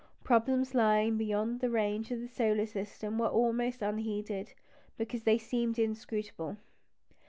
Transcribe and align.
Problems 0.23 0.73
lying 0.73 1.15
beyond 1.15 1.59
the 1.59 1.69
range 1.69 2.09
of 2.09 2.19
the 2.21 2.27
solar 2.27 2.65
system 2.65 3.19
were 3.19 3.27
almost 3.27 3.83
unheeded, 3.83 4.51
because 4.97 5.21
they 5.25 5.37
seemed 5.37 5.77
inscrutable. 5.77 6.57